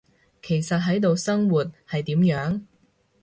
[0.41, 2.61] 其實喺度生活，係點樣？